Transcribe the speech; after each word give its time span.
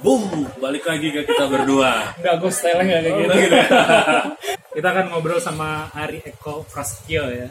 Boom, 0.00 0.24
balik 0.56 0.88
lagi 0.88 1.12
ke 1.12 1.28
kita 1.28 1.44
berdua. 1.44 2.16
Enggak, 2.16 2.34
gue 2.40 2.50
style 2.50 2.80
nggak 2.80 3.00
kayak 3.04 3.12
Oh, 3.12 3.18
gitu. 3.20 3.34
gitu. 3.36 3.56
Kita 4.80 4.88
akan 4.90 5.04
ngobrol 5.12 5.36
sama 5.36 5.92
Ari 5.92 6.24
Eko 6.24 6.64
Prasetyo 6.64 7.28
ya. 7.28 7.46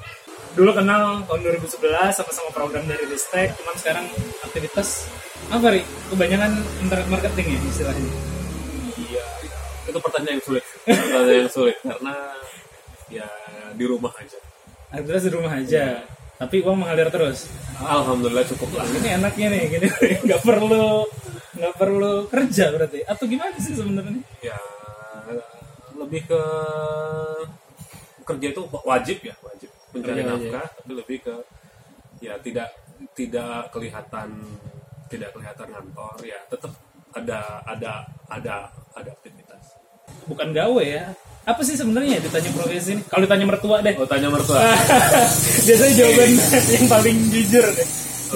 Dulu 0.58 0.74
kenal 0.74 1.22
tahun 1.30 1.40
2011 1.46 2.10
sama-sama 2.10 2.50
program 2.50 2.90
dari 2.90 3.06
Ristek, 3.06 3.54
cuman 3.54 3.76
sekarang 3.78 4.06
aktivitas 4.42 5.06
apa 5.48 5.70
Ri? 5.70 5.86
Kebanyakan 6.10 6.52
internet 6.82 7.08
marketing 7.08 7.48
ya 7.54 7.60
istilahnya. 7.70 8.12
Iya, 8.98 9.24
itu 9.86 10.00
pertanyaan 10.02 10.34
yang 10.42 10.44
sulit. 10.44 10.64
Pertanyaan 10.84 11.40
yang 11.46 11.54
sulit 11.54 11.78
karena 11.86 12.14
ya 13.08 13.28
di 13.78 13.86
rumah 13.86 14.12
aja. 14.18 14.40
Aktivitas 14.90 15.22
di 15.22 15.32
rumah 15.32 15.54
aja, 15.54 16.02
tapi 16.42 16.66
uang 16.66 16.82
mengalir 16.82 17.14
terus. 17.14 17.46
Alhamdulillah 17.78 18.42
cukup 18.50 18.74
lah. 18.74 18.90
Ini 18.90 19.22
enaknya 19.22 19.48
nih, 19.54 19.62
gini 19.70 19.88
nggak 20.26 20.42
perlu 20.42 21.06
nggak 21.60 21.76
perlu 21.76 22.14
kerja 22.32 22.72
berarti. 22.72 23.00
Atau 23.04 23.28
gimana 23.28 23.56
sih 23.60 23.76
sebenarnya? 23.76 24.24
Ya 24.40 24.58
lebih 26.00 26.24
ke 26.32 26.42
kerja 28.24 28.48
itu 28.56 28.62
wajib 28.88 29.18
ya, 29.20 29.36
wajib 29.44 29.70
mencari 29.92 30.22
Kerja 30.22 30.32
wajib. 30.32 30.50
nafkah, 30.54 30.68
tapi 30.80 30.92
lebih 30.96 31.18
ke 31.26 31.36
ya 32.24 32.34
tidak 32.40 32.70
tidak 33.16 33.68
kelihatan 33.74 34.30
tidak 35.10 35.30
kelihatan 35.34 35.68
kantor 35.68 36.16
ya 36.24 36.40
tetap 36.48 36.72
ada 37.18 37.40
ada 37.66 37.92
ada 38.30 38.56
ada 38.96 39.10
aktivitas. 39.12 39.76
Bukan 40.30 40.54
gawe 40.54 40.84
ya. 40.86 41.10
Apa 41.50 41.66
sih 41.66 41.74
sebenarnya 41.74 42.22
ditanya 42.22 42.52
profesi 42.54 42.94
ini? 42.94 43.02
Kalau 43.10 43.26
ditanya 43.26 43.46
mertua 43.50 43.82
deh. 43.82 43.98
Oh 43.98 44.06
tanya 44.06 44.30
mertua. 44.30 44.62
Biasanya 45.66 45.94
jawaban 45.98 46.32
yang 46.70 46.86
paling 46.86 47.18
jujur 47.34 47.66
deh. 47.74 47.88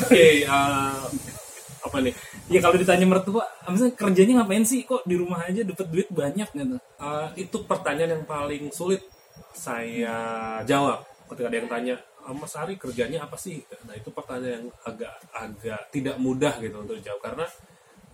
Oke, 0.01 0.23
eh, 0.41 1.01
apa 1.85 1.97
nih? 2.01 2.13
Ya 2.51 2.59
kalau 2.59 2.75
ditanya 2.75 3.07
mertua, 3.07 3.47
misalnya 3.71 3.95
kerjanya 3.95 4.33
ngapain 4.43 4.67
sih? 4.67 4.83
Kok 4.83 5.07
di 5.07 5.15
rumah 5.15 5.47
aja 5.47 5.63
dapat 5.63 5.87
duit 5.87 6.09
banyak 6.11 6.49
gitu? 6.51 6.75
Eh, 6.99 7.27
itu 7.47 7.57
pertanyaan 7.63 8.19
yang 8.19 8.25
paling 8.27 8.67
sulit 8.75 8.99
saya 9.55 10.59
jawab 10.67 11.07
ketika 11.31 11.47
ada 11.49 11.57
yang 11.57 11.69
tanya 11.71 11.95
"Ah, 12.23 12.35
Mas 12.35 12.53
Ari 12.59 12.75
kerjanya 12.75 13.25
apa 13.25 13.39
sih? 13.39 13.63
Nah 13.87 13.95
itu 13.95 14.11
pertanyaan 14.11 14.59
yang 14.59 14.65
agak 14.85 15.13
agak 15.33 15.81
tidak 15.89 16.15
mudah 16.19 16.53
gitu 16.59 16.77
untuk 16.83 16.95
dijawab 16.99 17.21
karena 17.23 17.45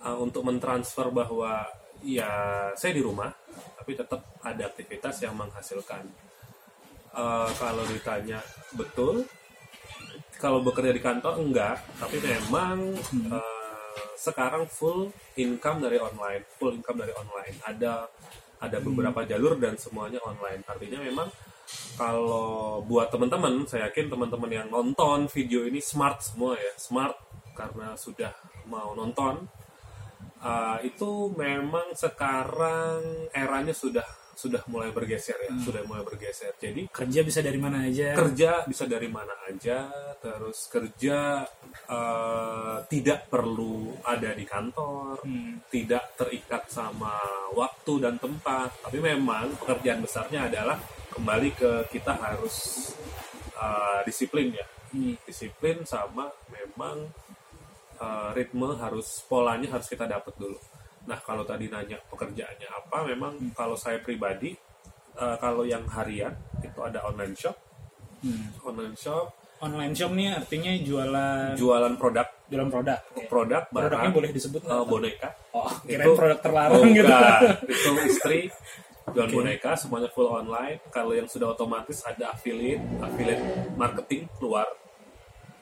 eh, 0.06 0.18
untuk 0.18 0.42
mentransfer 0.46 1.10
bahwa 1.10 1.66
ya 2.06 2.30
saya 2.78 2.94
di 2.96 3.04
rumah 3.04 3.34
tapi 3.82 3.92
tetap 3.98 4.22
ada 4.46 4.64
aktivitas 4.70 5.26
yang 5.26 5.34
menghasilkan. 5.36 6.06
Eh, 7.18 7.50
kalau 7.58 7.84
ditanya 7.90 8.40
betul, 8.78 9.26
kalau 10.38 10.62
bekerja 10.62 10.94
di 10.94 11.02
kantor 11.02 11.34
enggak, 11.42 11.82
tapi 11.98 12.18
memang 12.22 12.78
eh, 13.34 13.59
sekarang 14.20 14.68
full 14.68 15.14
income 15.40 15.84
dari 15.84 15.98
online, 15.98 16.44
full 16.58 16.76
income 16.76 17.00
dari 17.02 17.14
online. 17.16 17.56
Ada 17.64 18.08
ada 18.60 18.78
beberapa 18.84 19.24
jalur 19.24 19.56
dan 19.56 19.80
semuanya 19.80 20.20
online. 20.24 20.62
Artinya 20.68 21.00
memang 21.00 21.32
kalau 21.96 22.82
buat 22.84 23.14
teman-teman, 23.14 23.64
saya 23.70 23.88
yakin 23.88 24.10
teman-teman 24.10 24.52
yang 24.52 24.68
nonton 24.68 25.30
video 25.30 25.64
ini 25.64 25.80
smart 25.80 26.20
semua 26.24 26.58
ya, 26.58 26.74
smart 26.76 27.16
karena 27.56 27.96
sudah 27.96 28.34
mau 28.68 28.96
nonton. 28.96 29.48
Uh, 30.40 30.80
itu 30.88 31.36
memang 31.36 31.92
sekarang 32.00 33.28
eranya 33.36 33.76
sudah 33.76 34.08
sudah 34.40 34.64
mulai 34.72 34.88
bergeser 34.90 35.36
ya, 35.36 35.52
sudah 35.60 35.84
mulai 35.84 36.08
bergeser. 36.08 36.56
Jadi 36.56 36.88
Kerja 36.88 37.20
bisa 37.22 37.44
dari 37.44 37.60
mana 37.60 37.84
aja? 37.84 38.16
kerja 38.16 38.64
bisa 38.64 38.88
dari 38.88 39.12
mana 39.12 39.36
aja 39.44 39.92
terus 40.16 40.72
kerja 40.72 41.44
eh, 41.88 42.78
tidak 42.88 43.28
perlu 43.28 44.00
ada 44.04 44.32
di 44.32 44.46
kantor 44.46 45.20
Hmm. 45.20 45.60
tidak 45.68 46.16
terikat 46.16 46.64
sama 46.70 47.12
waktu 47.52 47.94
dan 48.00 48.16
tempat 48.16 48.72
tapi 48.80 49.02
memang 49.02 49.52
pekerjaan 49.58 50.00
besarnya 50.00 50.48
adalah 50.48 50.80
kembali 51.12 51.50
ke 51.52 51.72
kita 51.92 52.14
harus 52.16 52.56
eh, 53.56 54.00
disiplin 54.04 54.56
ya 54.56 54.66
Hmm. 54.90 55.14
disiplin 55.22 55.84
sama 55.84 56.32
memang 56.50 57.10
eh, 58.00 58.30
ritme 58.34 58.74
harus 58.76 59.22
polanya 59.26 59.70
harus 59.70 59.86
kita 59.86 60.08
dapat 60.08 60.32
dulu 60.34 60.58
nah 61.10 61.18
kalau 61.18 61.42
tadi 61.42 61.66
nanya 61.66 61.98
pekerjaannya 62.06 62.70
apa 62.70 62.98
memang 63.04 63.34
kalau 63.52 63.74
saya 63.74 63.98
pribadi 63.98 64.54
eh, 65.18 65.36
kalau 65.42 65.66
yang 65.66 65.82
harian 65.90 66.32
itu 66.62 66.80
ada 66.80 67.02
online 67.04 67.34
shop. 67.34 67.58
Hmm. 68.22 68.54
online 68.62 68.94
shop. 68.94 69.34
Online 69.60 69.92
shop 69.92 70.12
nih 70.14 70.32
artinya 70.32 70.72
jualan 70.80 71.58
jualan 71.58 71.94
produk. 71.98 72.28
Jualan 72.48 72.70
produk. 72.70 73.00
Oke. 73.12 73.26
produk 73.28 73.64
Produknya 73.68 73.90
barang 73.92 74.14
boleh 74.14 74.30
disebut 74.32 74.62
eh, 74.64 74.86
boneka. 74.86 75.30
Oh, 75.52 75.68
kirain 75.84 76.06
Itu- 76.08 76.16
produk 76.16 76.40
terlarang 76.40 76.80
Oh, 76.80 76.86
gitu. 76.88 77.16
itu 77.68 77.92
istri 78.14 78.40
jual 79.10 79.28
boneka 79.28 79.74
semuanya 79.74 80.08
full 80.14 80.30
online. 80.30 80.78
Kalau 80.94 81.12
yang 81.12 81.26
sudah 81.26 81.52
otomatis 81.52 82.06
ada 82.06 82.32
affiliate 82.32 82.80
affiliate 83.02 83.44
marketing 83.76 84.30
keluar 84.38 84.70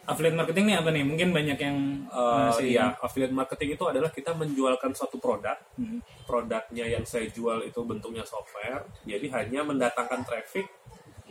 Affiliate 0.08 0.34
marketing 0.34 0.66
nih 0.66 0.78
apa 0.78 0.90
nih? 0.90 1.04
Mungkin 1.04 1.30
banyak 1.30 1.60
yang 1.60 1.78
Eh, 2.08 2.48
masih 2.48 2.66
iya 2.72 2.96
affiliate 2.98 3.36
marketing 3.36 3.76
itu 3.76 3.84
adalah 3.84 4.10
kita 4.10 4.32
menjualkan 4.32 4.92
suatu 4.92 5.20
produk 5.20 5.60
Hmm. 5.76 6.00
produknya 6.24 6.88
yang 6.88 7.04
saya 7.04 7.28
jual 7.28 7.62
itu 7.62 7.78
bentuknya 7.84 8.24
software 8.24 8.88
jadi 9.04 9.28
hanya 9.34 9.62
mendatangkan 9.62 10.24
traffic 10.24 10.66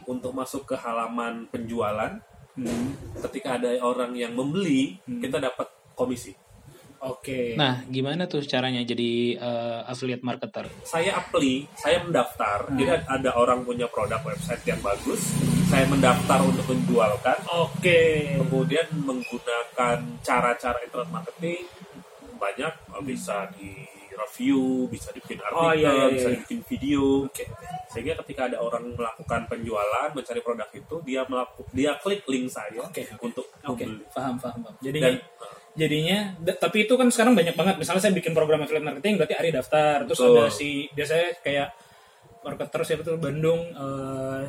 untuk 0.05 0.31
masuk 0.31 0.63
ke 0.65 0.77
halaman 0.77 1.49
penjualan 1.49 2.21
Hmm. 2.53 2.93
ketika 3.21 3.57
ada 3.57 3.75
orang 3.81 4.13
yang 4.13 4.33
membeli 4.33 4.97
kita 5.03 5.37
dapat 5.39 5.67
komisi 5.93 6.37
Oke. 6.99 7.53
Nah, 7.55 7.85
gimana 7.87 8.25
tuh 8.25 8.41
caranya 8.43 8.81
jadi 8.81 9.13
eh, 9.35 9.81
affiliate 9.85 10.23
marketer? 10.23 10.65
saya 10.83 11.13
apply, 11.15 11.69
saya 11.75 12.01
mendaftar. 12.01 12.73
Jadi 12.73 12.89
ada 13.07 13.31
orang 13.35 13.63
punya 13.63 13.85
produk 13.87 14.17
website 14.23 14.65
yang 14.65 14.81
bagus, 14.81 15.37
saya 15.67 15.85
mendaftar 15.85 16.39
untuk 16.41 16.63
menjualkan, 16.65 17.39
Oke. 17.51 18.33
kemudian 18.39 18.87
menggunakan 18.97 19.99
cara-cara 20.21 20.79
internet 20.79 21.11
marketing 21.11 21.67
banyak 22.37 22.71
bisa 23.03 23.51
di 23.53 23.75
review, 24.17 24.87
bisa 24.87 25.11
dibikin 25.11 25.37
artikel, 25.39 25.61
Oh, 25.61 25.73
iya, 25.73 25.91
iya, 25.93 26.07
bisa 26.09 26.29
iya. 26.31 26.35
dibikin 26.39 26.61
video. 26.65 27.27
Oke. 27.27 27.45
Sehingga 27.87 28.17
ketika 28.23 28.47
ada 28.47 28.59
orang 28.59 28.95
melakukan 28.95 29.45
penjualan, 29.45 30.09
mencari 30.09 30.41
produk 30.41 30.69
itu, 30.71 30.97
dia 31.05 31.23
melaku, 31.27 31.67
dia 31.71 31.93
klik 31.99 32.25
link 32.25 32.49
saya 32.49 32.81
Oke, 32.81 33.05
oke. 33.05 33.21
untuk 33.21 33.47
Oke, 33.63 33.85
membeli. 33.85 34.07
paham, 34.09 34.39
paham, 34.39 34.61
paham. 34.63 34.77
Jadi 34.81 34.99
Dan 34.99 35.15
jadinya 35.77 36.19
da- 36.41 36.57
tapi 36.57 36.89
itu 36.89 36.97
kan 36.97 37.13
sekarang 37.13 37.37
banyak 37.37 37.53
banget 37.53 37.77
misalnya 37.77 38.01
saya 38.01 38.17
bikin 38.17 38.33
program 38.33 38.65
affiliate 38.65 38.81
marketing 38.83 39.21
berarti 39.21 39.35
Ari 39.37 39.51
daftar 39.53 40.09
terus 40.09 40.17
Betul. 40.17 40.33
ada 40.33 40.49
si 40.49 40.69
biasanya 40.89 41.29
kayak 41.45 41.69
marketer 42.41 42.81
siapa 42.81 43.03
tuh 43.05 43.21
Bandung 43.21 43.61
eh, 43.77 44.43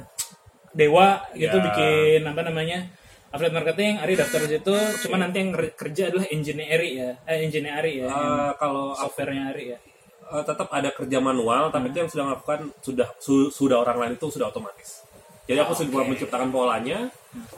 Dewa 0.72 1.24
gitu 1.34 1.54
Ya. 1.54 1.64
bikin 1.64 2.22
apa 2.24 2.42
namanya 2.42 2.80
affiliate 3.28 3.56
marketing 3.56 3.94
Ari 3.98 4.14
daftar 4.14 4.40
di 4.42 4.50
situ. 4.54 4.76
Cuma 5.04 5.16
nanti 5.18 5.40
yang 5.40 5.52
ker- 5.52 5.76
kerja 5.76 6.10
adalah 6.10 6.28
engineering 6.28 6.94
ya. 6.98 7.12
Eh 7.24 7.44
engineering 7.44 7.96
ya 8.02 8.08
yang 8.08 8.12
eh, 8.12 8.52
kalau 8.56 8.92
softwarenya 8.94 9.52
Ari 9.52 9.66
ya. 9.72 9.80
Eh, 10.28 10.44
tetap 10.44 10.68
ada 10.70 10.92
kerja 10.92 11.18
manual, 11.20 11.72
tapi 11.72 11.88
itu 11.88 11.98
yang 11.98 12.12
sudah 12.12 12.26
melakukan 12.28 12.60
sudah 12.80 13.08
su- 13.18 13.48
sudah 13.48 13.80
orang 13.80 13.96
lain 13.98 14.14
itu 14.16 14.28
sudah 14.28 14.52
otomatis. 14.52 15.07
Jadi 15.48 15.60
aku 15.64 15.74
sudah 15.74 16.04
menciptakan 16.04 16.50
polanya, 16.52 17.08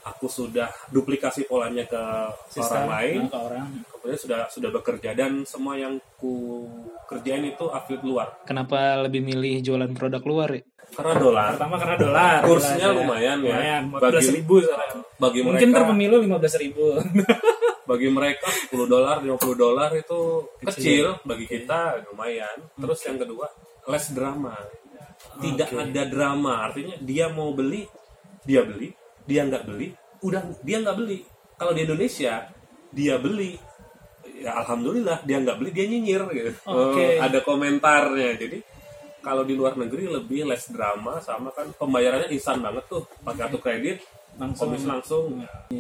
aku 0.06 0.30
sudah 0.30 0.70
duplikasi 0.94 1.50
polanya 1.50 1.90
ke 1.90 1.98
orang 2.62 2.86
lain, 2.86 3.20
ke 3.26 3.38
orang. 3.38 3.68
Kemudian 3.90 4.20
sudah 4.22 4.40
sudah 4.46 4.70
bekerja. 4.70 5.18
Dan 5.18 5.42
semua 5.44 5.74
yang 5.74 5.98
ku 6.22 6.70
kerjain 7.10 7.50
itu 7.50 7.66
affiliate 7.66 8.06
luar. 8.06 8.28
Kenapa 8.46 9.02
lebih 9.02 9.26
milih 9.26 9.66
jualan 9.66 9.90
produk 9.98 10.22
luar 10.22 10.50
ya? 10.54 10.62
Karena 10.90 11.14
dolar. 11.18 11.50
Pertama 11.58 11.76
karena 11.82 11.98
dolar. 11.98 12.40
Kursnya 12.46 12.88
dolar, 12.90 12.98
lumayan 13.02 13.38
ya. 13.42 13.46
lumayan. 13.50 13.82
Bagi- 13.90 14.26
14 14.26 14.38
ribu 14.38 14.56
sekarang. 14.62 14.92
bagi 15.20 15.40
mungkin 15.42 15.68
mereka. 15.70 15.78
terpemilu 15.82 16.16
15 16.24 16.64
ribu. 16.64 16.86
Bagi 17.90 18.06
mereka 18.06 18.46
10 18.70 18.86
dolar 18.86 19.18
50 19.18 19.34
dolar 19.58 19.90
itu 19.98 20.46
kecil, 20.62 21.18
bagi 21.26 21.50
kita 21.50 21.98
lumayan. 22.06 22.70
Terus 22.78 23.02
yang 23.02 23.18
kedua 23.18 23.50
less 23.90 24.14
drama. 24.14 24.54
Tidak 25.40 25.70
Oke. 25.72 25.84
ada 25.84 26.04
drama, 26.08 26.68
artinya 26.68 26.96
dia 27.00 27.28
mau 27.32 27.52
beli, 27.52 27.88
dia 28.44 28.64
beli, 28.64 28.92
dia 29.28 29.44
nggak 29.48 29.64
beli, 29.68 29.88
udah 30.24 30.42
dia 30.64 30.78
nggak 30.80 30.98
beli. 30.98 31.20
Kalau 31.60 31.72
di 31.76 31.82
Indonesia 31.84 32.48
dia 32.90 33.16
beli, 33.20 33.56
ya 34.40 34.56
alhamdulillah 34.64 35.24
dia 35.28 35.38
nggak 35.44 35.58
beli 35.60 35.72
dia 35.76 35.86
nyinyir 35.88 36.24
gitu. 36.32 36.52
Oke. 36.68 37.20
Oh, 37.20 37.24
ada 37.24 37.40
komentarnya. 37.44 38.32
Jadi 38.40 38.58
kalau 39.20 39.44
di 39.44 39.54
luar 39.56 39.76
negeri 39.76 40.08
lebih 40.08 40.48
less 40.48 40.72
drama 40.72 41.20
sama 41.20 41.52
kan 41.52 41.68
pembayarannya 41.76 42.32
instan 42.32 42.64
banget 42.64 42.88
tuh 42.88 43.04
pakai 43.24 43.40
kartu 43.46 43.60
kredit 43.60 43.98
langsung 44.40 44.72
komis 44.72 44.84
langsung 44.88 45.24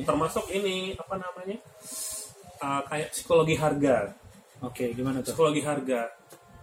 termasuk 0.04 0.46
ini 0.52 0.94
apa 1.00 1.16
namanya 1.16 1.58
uh, 2.60 2.82
kayak 2.84 3.16
psikologi 3.16 3.56
harga 3.56 4.12
oke 4.60 4.86
gimana 4.92 5.24
tuh 5.24 5.32
psikologi 5.32 5.64
harga 5.64 6.12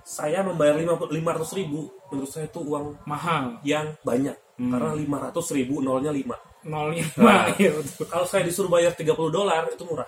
saya 0.06 0.46
membayar 0.46 0.78
lima 1.10 1.30
ratus 1.34 1.50
ribu 1.52 1.90
menurut 2.08 2.30
saya 2.30 2.46
itu 2.46 2.62
uang 2.62 3.02
mahal 3.04 3.58
yang 3.60 3.90
banyak 4.00 4.38
karena 4.54 4.94
lima 4.94 5.18
ratus 5.20 5.50
ribu 5.50 5.82
nolnya 5.82 6.14
lima 6.14 6.38
nolnya 6.62 7.02
Nah. 7.18 7.50
iya 7.58 7.74
kalau 8.06 8.22
saya 8.22 8.46
disuruh 8.46 8.70
bayar 8.70 8.94
30 8.94 9.10
dolar 9.28 9.66
itu 9.66 9.82
murah 9.82 10.06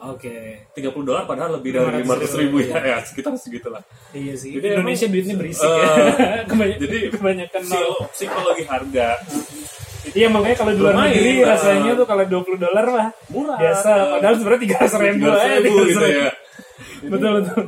Oke. 0.00 0.64
30 0.72 0.92
dolar 1.04 1.24
padahal 1.24 1.60
lebih 1.60 1.76
dari 1.76 2.00
500 2.00 2.40
ribu 2.40 2.56
ya, 2.64 2.72
ya 2.80 2.96
sekitar 3.04 3.36
segitulah. 3.36 3.84
Iya 4.16 4.32
sih. 4.32 4.56
Jadi 4.56 4.72
Indonesia 4.72 5.04
emang, 5.04 5.12
duitnya 5.12 5.34
berisik 5.36 5.68
eh, 5.68 5.76
ya. 5.76 5.92
Kebany- 6.48 6.78
jadi 6.80 6.98
kebanyakan 7.12 7.62
nol. 7.68 7.76
Psiko- 7.76 8.08
psikologi 8.16 8.64
harga 8.64 9.08
Iya 10.16 10.32
makanya 10.32 10.56
kalau 10.56 10.72
di 10.72 10.80
luar 10.80 10.94
negeri 11.04 11.32
nah. 11.44 11.52
rasanya 11.52 11.92
tuh 12.00 12.06
kalau 12.08 12.24
20 12.24 12.56
dolar 12.56 12.84
mah 12.88 13.08
murah. 13.28 13.58
biasa. 13.60 13.90
Padahal 14.16 14.34
sebenarnya 14.40 14.60
300 14.88 15.04
ribu 15.04 15.24
300 15.28 15.36
aja. 15.36 15.56
ribu 15.60 15.76
300 15.76 15.92
gitu 15.92 16.06
ya. 16.08 16.28
Betul 17.04 17.30
betul. 17.36 17.62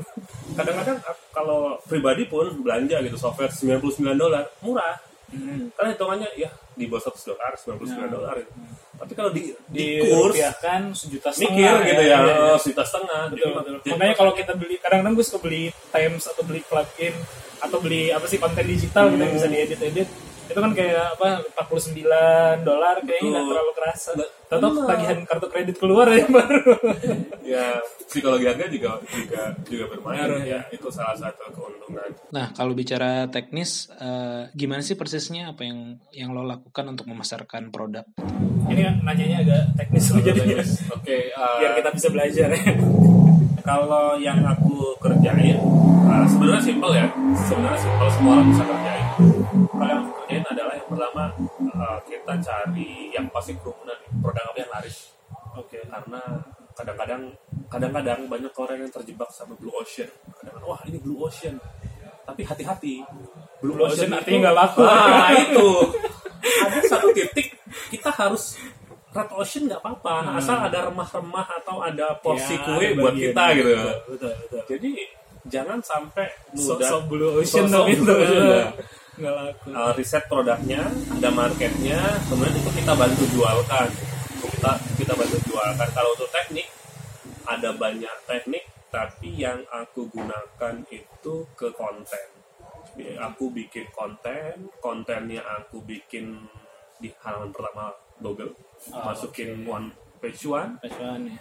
Kadang-kadang 0.57 0.97
kalau 1.33 1.81
pribadi 1.83 2.25
pun 2.25 2.53
belanja 2.59 3.01
gitu 3.01 3.17
software 3.17 3.51
99 3.51 3.81
dolar 4.15 4.45
murah. 4.61 5.01
Hmm. 5.29 5.73
Karena 5.73 5.89
hitungannya 5.91 6.29
ya 6.37 6.53
di 6.71 6.85
bawah 6.85 7.09
100 7.09 7.25
dolar, 7.25 7.53
99 7.57 7.89
Nah. 7.99 8.11
dolar. 8.11 8.35
gitu. 8.37 8.53
Tapi 8.93 9.13
kalau 9.13 9.31
di, 9.33 9.43
Di, 9.67 9.99
di 9.99 10.05
kurs 10.05 10.31
rupiahkan 10.31 10.81
sejuta 10.93 11.29
setengah. 11.29 11.51
mikir 11.51 11.75
gitu 11.89 12.03
ya, 12.05 12.19
Iya. 12.21 12.37
oh, 12.47 12.57
sejuta 12.57 12.85
setengah. 12.85 13.23
Betul, 13.27 13.41
Jadi- 13.41 13.57
betul. 13.57 13.75
jadi- 13.75 13.91
Makanya 13.91 14.15
kalau 14.15 14.33
kita 14.33 14.53
beli, 14.55 14.75
kadang-kadang 14.79 15.15
gue 15.15 15.25
suka 15.25 15.41
beli 15.41 15.63
Times 15.89 16.25
atau 16.29 16.43
beli 16.45 16.61
plugin 16.63 17.15
atau 17.59 17.79
beli 17.79 18.03
apa 18.09 18.27
sih 18.27 18.37
konten 18.37 18.63
digital 18.63 19.05
gitu 19.09 19.21
yang 19.21 19.33
bisa 19.33 19.49
Hmm. 19.49 19.55
diedit-edit 19.57 20.09
itu 20.53 20.61
kan 20.61 20.73
kayak 20.77 21.17
apa 21.17 21.29
49 21.65 22.69
dolar 22.69 22.97
kayaknya 23.01 23.29
nggak 23.33 23.47
terlalu 23.49 23.73
kerasa. 23.75 24.11
Tahu 24.53 24.61
benar. 24.61 24.85
tagihan 24.85 25.19
kartu 25.25 25.47
kredit 25.49 25.77
keluar 25.81 26.05
ya 26.13 26.29
baru. 26.37 26.77
ya 27.41 27.81
psikologi 28.05 28.45
harga 28.45 28.69
juga 28.69 29.01
juga 29.09 29.43
juga 29.65 29.85
bermain 29.89 30.21
Ngaruh, 30.21 30.45
ya 30.45 30.61
itu 30.69 30.93
salah 30.93 31.17
satu 31.17 31.49
keuntungan 31.57 32.13
Nah, 32.37 32.53
kalau 32.53 32.77
bicara 32.77 33.33
teknis, 33.33 33.89
eh, 33.97 34.53
gimana 34.53 34.85
sih 34.85 34.93
persisnya 34.93 35.57
apa 35.57 35.65
yang 35.65 35.97
yang 36.13 36.37
lo 36.37 36.45
lakukan 36.45 36.85
untuk 36.85 37.09
memasarkan 37.09 37.73
produk? 37.73 38.05
Ini 38.69 39.01
nanyanya 39.01 39.41
agak 39.41 39.63
teknis 39.81 40.13
loh 40.13 40.21
jadinya. 40.21 40.61
oke 40.93 41.17
uh, 41.33 41.57
Biar 41.65 41.73
kita 41.81 41.91
bisa 41.97 42.09
belajar 42.13 42.49
ya. 42.53 42.61
kalau 43.63 44.19
yang 44.19 44.43
aku 44.43 44.99
kerjain 44.99 45.57
uh, 46.11 46.27
sebenarnya 46.27 46.63
simpel 46.63 46.91
ya 46.93 47.07
sebenarnya 47.47 47.79
simpel 47.79 48.09
semua 48.11 48.31
orang 48.39 48.47
bisa 48.51 48.63
kerjain 48.67 49.05
kalau 49.15 49.23
kerjain 49.79 49.92
pertama 51.03 51.35
uh, 51.75 51.99
kita 52.07 52.33
cari 52.39 53.11
yang 53.11 53.27
pasti 53.35 53.59
kerumunan 53.59 53.99
produk 54.23 54.55
apa 54.55 54.59
yang 54.63 54.71
laris 54.71 55.11
Oke. 55.59 55.83
karena 55.83 56.23
kadang-kadang 56.73 57.23
kadang-kadang 57.67 58.21
banyak 58.25 58.55
orang 58.55 58.79
yang 58.79 58.93
terjebak 58.95 59.27
sama 59.29 59.59
blue 59.59 59.75
ocean 59.75 60.07
kadang-kadang 60.39 60.63
wah 60.65 60.79
ini 60.87 61.03
blue 61.03 61.19
ocean 61.19 61.59
tapi 62.23 62.47
hati-hati 62.47 63.03
Blue 63.59 63.75
ocean 63.79 64.07
itu- 64.07 64.15
artinya 64.15 64.39
nggak 64.47 64.57
laku. 64.57 64.81
ah 64.87 65.31
itu 65.35 65.69
ada 66.63 66.79
satu 66.87 67.11
titik 67.11 67.51
kita 67.91 68.11
harus 68.15 68.55
red 69.11 69.31
ocean 69.33 69.67
nggak 69.67 69.83
apa-apa 69.83 70.39
asal 70.39 70.55
ada 70.57 70.87
remah-remah 70.87 71.47
atau 71.59 71.83
ada 71.83 72.15
porsi 72.17 72.55
Ya, 72.55 72.63
kue 72.63 72.87
buat 72.95 73.13
kita 73.13 73.45
gitu 73.59 73.75
Betul, 73.75 73.91
betul. 74.07 74.33
betul. 74.39 74.63
jadi 74.71 74.91
jangan 75.51 75.83
sampai 75.83 76.31
So, 76.55 76.79
mudah 76.79 76.87
so 76.87 76.97
blue 77.05 77.31
ocean 77.37 77.67
tapi 77.67 77.91
itu 77.91 78.07
blue 78.07 78.23
ocean. 78.23 78.71
Nggak 79.19 79.35
laku. 79.35 79.69
uh, 79.77 79.93
riset 79.93 80.25
produknya, 80.31 80.83
ada 80.89 81.31
marketnya, 81.33 82.01
kemudian 82.29 82.57
itu 82.57 82.71
kita 82.81 82.93
bantu 82.97 83.25
jualkan. 83.33 83.89
Kita 84.41 84.73
kita 84.97 85.13
bantu 85.15 85.37
jualkan. 85.49 85.89
Kalau 85.93 86.11
untuk 86.17 86.31
teknik 86.33 86.69
ada 87.45 87.71
banyak 87.77 88.17
teknik, 88.25 88.65
tapi 88.89 89.37
yang 89.37 89.61
aku 89.69 90.09
gunakan 90.09 90.75
itu 90.89 91.35
ke 91.57 91.69
konten. 91.77 92.27
Aku 93.33 93.49
bikin 93.49 93.89
konten, 93.93 94.69
kontennya 94.81 95.41
aku 95.41 95.81
bikin 95.81 96.45
di 97.01 97.09
halaman 97.25 97.49
pertama 97.51 97.91
Google, 98.21 98.53
Oh, 98.91 98.99
masukin 99.07 99.63
one 99.63 99.95
page 100.19 100.43
one. 100.47 100.75
Acuan 100.83 101.31
ya. 101.31 101.39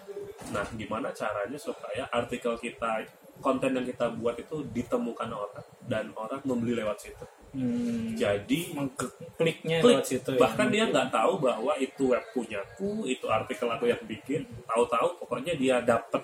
Nah, 0.53 0.65
gimana 0.77 1.09
caranya 1.09 1.57
supaya 1.57 2.05
artikel 2.13 2.53
kita, 2.61 3.01
konten 3.41 3.73
yang 3.73 3.85
kita 3.85 4.13
buat 4.13 4.37
itu 4.37 4.61
ditemukan 4.69 5.29
orang 5.29 5.65
dan 5.89 6.13
orang 6.13 6.41
membeli 6.45 6.77
lewat 6.77 6.97
situ. 7.01 7.25
Hmm. 7.51 8.15
Jadi 8.15 8.71
Mengkliknya 8.71 9.83
klik. 9.83 9.91
lewat 9.99 10.07
situ 10.07 10.29
ya. 10.31 10.39
bahkan 10.39 10.67
dia 10.67 10.87
nggak 10.87 11.11
tahu 11.11 11.35
bahwa 11.37 11.75
itu 11.75 12.03
web 12.07 12.23
punyaku 12.31 13.03
itu 13.05 13.27
artikel 13.27 13.67
aku 13.67 13.85
yang 13.85 13.99
bikin 14.01 14.47
tahu-tahu 14.63 15.19
pokoknya 15.19 15.53
dia 15.53 15.83
dapat 15.83 16.23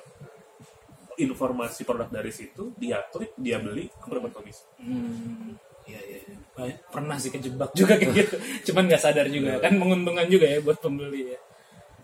informasi 1.17 1.81
produk 1.81 2.07
dari 2.07 2.29
situ 2.29 2.71
dia 2.75 3.01
klik 3.03 3.33
dia 3.35 3.57
beli 3.57 3.89
aku 3.91 4.13
dapat 4.13 4.31
komisi 4.31 4.63
Hmm. 4.77 5.57
Iya, 5.83 5.99
iya. 6.01 6.19
iya. 6.59 6.75
Pernah 6.85 7.15
sih 7.15 7.27
kejebak 7.27 7.71
juga 7.71 7.95
kayak 7.95 8.11
gitu. 8.13 8.35
Cuman 8.67 8.87
nggak 8.87 8.99
sadar 8.99 9.27
juga. 9.27 9.55
Kan 9.57 9.75
menguntungkan 9.75 10.27
juga 10.27 10.43
ya 10.45 10.59
buat 10.59 10.75
pembeli 10.77 11.31
ya. 11.31 11.39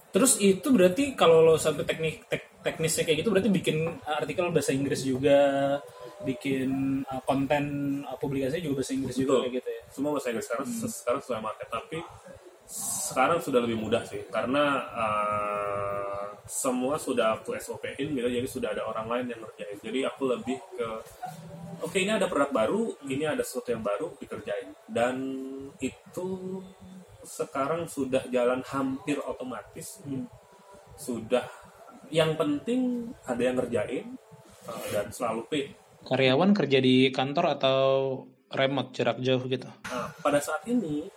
Terus 0.10 0.40
itu 0.40 0.64
berarti 0.70 1.16
kalau 1.16 1.44
lo 1.44 1.56
sampai 1.58 1.84
teknik 1.84 2.24
tek- 2.26 2.64
teknisnya 2.64 3.04
kayak 3.04 3.18
gitu 3.20 3.30
berarti 3.30 3.50
bikin 3.50 3.78
artikel 4.06 4.48
bahasa 4.50 4.72
Inggris 4.72 5.04
juga, 5.04 5.84
bikin 6.22 7.02
uh, 7.10 7.22
konten 7.26 7.64
uh, 8.06 8.18
publikasinya 8.22 8.62
juga 8.62 8.82
bahasa 8.82 8.94
Inggris 8.94 9.16
juga 9.18 9.26
Betul. 9.26 9.42
kayak 9.42 9.54
gitu 9.58 9.70
ya. 9.70 9.84
semua 9.90 10.10
bahasa 10.14 10.28
Inggris. 10.30 10.46
Sekarang 10.48 10.68
sekarang 10.70 11.22
sudah 11.26 11.42
market. 11.42 11.68
Tapi 11.68 11.98
sekarang 13.10 13.40
sudah 13.42 13.60
lebih 13.66 13.78
mudah 13.82 14.04
sih. 14.06 14.22
Karena 14.30 14.64
uh, 14.94 16.26
semua 16.46 16.96
sudah 17.02 17.40
aku 17.40 17.58
SOP-in 17.58 18.14
gitu. 18.14 18.28
Jadi 18.30 18.48
sudah 18.48 18.70
ada 18.72 18.84
orang 18.86 19.08
lain 19.10 19.26
yang 19.34 19.42
ngerjain. 19.42 19.78
Jadi 19.82 20.00
aku 20.06 20.24
lebih 20.30 20.58
ke 20.78 20.90
oke 21.84 21.98
ini 22.00 22.12
ada 22.16 22.32
produk 22.32 22.52
baru 22.54 22.96
ini 23.12 23.28
ada 23.28 23.44
sesuatu 23.44 23.74
yang 23.74 23.84
baru 23.84 24.14
dikerjain. 24.22 24.72
Dan 24.88 25.16
itu 25.82 26.60
sekarang 27.24 27.88
sudah 27.88 28.24
jalan 28.30 28.62
hampir 28.68 29.20
otomatis. 29.24 30.00
Hmm. 30.04 30.28
sudah 30.94 31.42
yang 32.14 32.38
penting 32.38 33.10
ada 33.26 33.42
yang 33.42 33.58
ngerjain 33.58 34.14
uh, 34.70 34.86
dan 34.94 35.10
selalu 35.10 35.42
pay 35.50 35.66
Karyawan 36.04 36.52
kerja 36.52 36.78
di 36.78 37.10
kantor 37.10 37.46
atau 37.56 37.80
remote 38.52 38.92
jarak 38.94 39.18
jauh 39.24 39.42
gitu? 39.48 39.68
Nah, 39.88 40.12
pada 40.20 40.38
saat 40.38 40.62
ini 40.68 41.08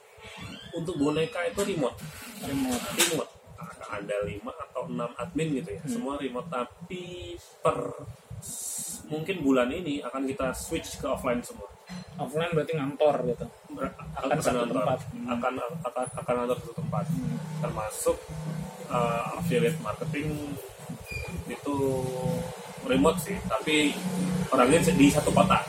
untuk 0.73 0.97
boneka 0.97 1.43
itu 1.47 1.61
remote, 1.65 1.99
Remote. 2.45 2.85
remote. 2.95 3.33
Nah, 3.57 3.73
Ada 3.97 4.17
lima 4.29 4.53
atau 4.53 4.87
enam 4.87 5.11
admin 5.17 5.59
gitu 5.59 5.71
ya, 5.73 5.83
semua 5.89 6.15
remote. 6.17 6.49
Tapi 6.49 7.35
per 7.61 7.77
mungkin 9.07 9.37
bulan 9.41 9.71
ini 9.71 10.03
akan 10.03 10.27
kita 10.27 10.51
switch 10.53 10.99
ke 10.99 11.07
offline 11.07 11.39
semua. 11.41 11.71
Offline 12.19 12.51
berarti 12.53 12.75
ngantor 12.75 13.15
gitu. 13.31 13.47
Akan 14.19 14.39
satu 14.43 14.57
ngantor. 14.67 14.77
tempat. 14.83 14.99
Hmm. 15.13 15.27
akan 15.39 15.53
akan 15.87 16.05
akan 16.21 16.33
ngantor 16.35 16.57
satu 16.61 16.75
tempat, 16.75 17.05
termasuk 17.63 18.17
uh, 18.91 19.39
affiliate 19.39 19.79
marketing 19.81 20.27
itu 21.47 21.77
remote 22.87 23.19
sih, 23.21 23.37
tapi 23.51 23.93
orangnya 24.51 24.81
di 24.95 25.07
satu 25.11 25.31
kota, 25.35 25.63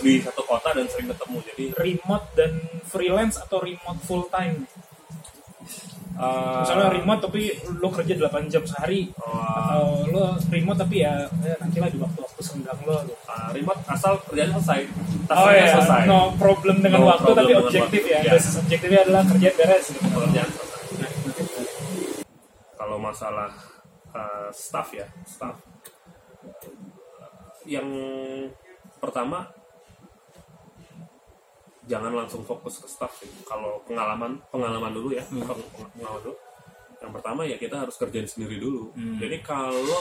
di 0.00 0.18
satu 0.24 0.42
kota 0.44 0.72
dan 0.72 0.88
sering 0.88 1.12
ketemu. 1.12 1.38
Jadi 1.52 1.64
Remote 1.76 2.26
dan 2.34 2.52
freelance 2.88 3.36
atau 3.38 3.60
remote 3.62 4.00
full 4.04 4.24
time? 4.32 4.66
uh, 6.18 6.60
Misalnya 6.64 6.88
remote 6.92 7.20
tapi 7.28 7.42
lo 7.80 7.88
kerja 7.88 8.14
8 8.18 8.52
jam 8.52 8.62
sehari 8.66 9.08
uh, 9.16 9.48
atau 9.58 10.04
lo 10.10 10.36
remote 10.50 10.78
tapi 10.84 11.04
ya, 11.04 11.24
ya 11.40 11.54
nantilah 11.60 11.88
di 11.88 11.98
waktu-waktu 12.00 12.40
senggang 12.44 12.78
lo 12.84 13.00
gitu. 13.06 13.16
uh, 13.28 13.48
remote 13.54 13.80
asal 13.88 14.18
kerjaan 14.28 14.50
selesai, 14.58 14.80
Oh 15.32 15.48
tasnya 15.48 15.52
ya, 15.56 15.66
selesai, 15.78 16.00
no 16.08 16.20
problem 16.36 16.76
dengan 16.84 17.00
No 17.00 17.06
waktu 17.08 17.24
problem 17.32 17.44
tapi 17.46 17.52
objektif 17.56 18.02
ya. 18.08 18.18
ya. 18.24 18.32
Basis 18.36 18.54
objektifnya 18.60 19.00
adalah 19.08 19.22
kerjaan 19.28 19.54
beres 19.56 19.84
gitu. 19.88 20.06
pekerjaan 20.12 20.48
selesai. 20.52 20.82
Nah. 20.92 21.10
Kalau 22.76 22.96
masalah 22.98 23.50
uh, 24.12 24.48
staff 24.52 24.88
ya, 24.92 25.06
staff 25.24 25.56
yang 27.64 27.88
pertama 28.98 29.46
jangan 31.82 32.14
langsung 32.14 32.42
fokus 32.42 32.78
ke 32.78 32.86
staff 32.86 33.10
sih. 33.18 33.30
Kalau 33.42 33.82
pengalaman 33.82 34.38
pengalaman 34.48 34.92
dulu 34.94 35.12
ya, 35.12 35.24
Hmm. 35.26 35.42
peng- 35.42 35.70
peng- 35.74 35.90
pengalaman 35.98 36.22
dulu. 36.22 36.36
Yang 37.02 37.12
pertama 37.18 37.40
ya 37.42 37.56
kita 37.58 37.76
harus 37.82 37.96
kerjain 37.98 38.28
sendiri 38.30 38.56
dulu. 38.62 38.94
Hmm. 38.94 39.18
Jadi 39.18 39.36
kalau 39.42 39.98